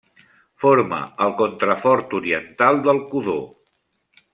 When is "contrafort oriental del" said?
1.43-3.07